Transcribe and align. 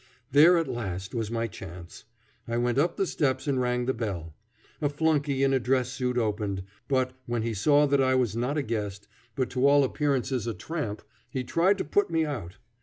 There 0.31 0.57
at 0.57 0.67
last 0.67 1.13
was 1.13 1.29
my 1.29 1.45
chance. 1.45 2.05
I 2.47 2.57
went 2.57 2.79
up 2.79 2.97
the 2.97 3.05
steps 3.05 3.45
and 3.47 3.61
rang 3.61 3.85
the 3.85 3.93
bell. 3.93 4.33
A 4.81 4.89
flunkey 4.89 5.43
in 5.43 5.53
a 5.53 5.59
dress 5.59 5.91
suit 5.91 6.17
opened, 6.17 6.63
but 6.87 7.13
when 7.27 7.43
he 7.43 7.53
saw 7.53 7.85
that 7.85 8.01
I 8.01 8.15
was 8.15 8.35
not 8.35 8.57
a 8.57 8.63
guest, 8.63 9.07
but 9.35 9.51
to 9.51 9.67
all 9.67 9.83
appearances 9.83 10.47
a 10.47 10.55
tramp, 10.55 11.03
he 11.29 11.43
tried 11.43 11.77
to 11.77 11.85
put 11.85 12.09
me 12.09 12.25
out. 12.25 12.57